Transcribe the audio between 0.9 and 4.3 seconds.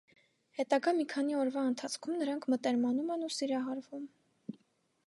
մի քանի օրվա ընթացքում նրանք մտերմանում են ու սիրահարվում։